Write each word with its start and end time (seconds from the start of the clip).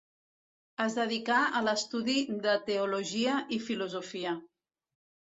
Es 0.85 0.93
dedicà 0.99 1.41
a 1.59 1.59
l'estudi 1.65 2.15
de 2.45 2.55
teologia 2.69 3.35
i 3.57 3.61
filosofia. 3.67 4.33